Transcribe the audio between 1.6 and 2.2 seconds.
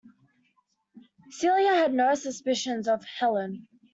had no